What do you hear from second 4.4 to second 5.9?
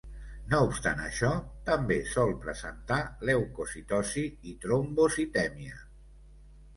i trombocitèmia.